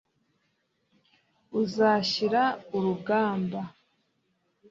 uzashyira 1.61 2.41
urugamba 2.77 3.61